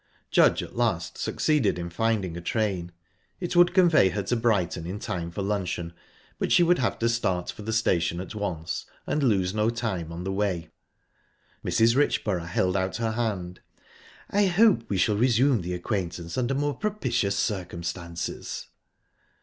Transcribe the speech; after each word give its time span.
Judge 0.31 0.63
at 0.63 0.75
last 0.75 1.15
succeeded 1.19 1.77
in 1.77 1.87
finding 1.87 2.35
a 2.35 2.41
train. 2.41 2.91
It 3.39 3.55
would 3.55 3.71
convey 3.71 4.09
her 4.09 4.23
to 4.23 4.35
Brighton 4.35 4.87
in 4.87 4.97
time 4.97 5.29
for 5.29 5.43
luncheon, 5.43 5.93
but 6.39 6.51
she 6.51 6.63
would 6.63 6.79
have 6.79 6.97
to 6.97 7.07
start 7.07 7.51
for 7.51 7.61
the 7.61 7.71
station 7.71 8.19
at 8.19 8.33
once, 8.33 8.87
and 9.05 9.21
lose 9.21 9.53
no 9.53 9.69
time 9.69 10.11
on 10.11 10.23
the 10.23 10.31
way. 10.31 10.69
Mrs. 11.63 11.95
Richborough 11.95 12.47
held 12.47 12.75
out 12.75 12.97
her 12.97 13.11
hand. 13.11 13.59
"I 14.31 14.47
hope 14.47 14.89
we 14.89 14.97
shall 14.97 15.17
resume 15.17 15.61
the 15.61 15.75
acquaintance 15.75 16.35
under 16.35 16.55
more 16.55 16.73
propitious 16.73 17.35
circumstances." 17.37 18.69